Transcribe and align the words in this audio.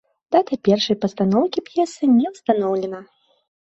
Дата 0.35 0.57
першай 0.67 0.95
пастаноўкі 1.05 1.59
п'есы 1.71 2.13
не 2.19 2.27
ўстаноўлена. 2.35 3.09